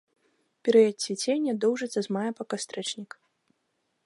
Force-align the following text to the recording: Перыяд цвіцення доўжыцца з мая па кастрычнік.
Перыяд 0.69 0.95
цвіцення 1.05 1.55
доўжыцца 1.67 1.99
з 2.07 2.19
мая 2.19 2.31
па 2.41 2.51
кастрычнік. 2.55 3.11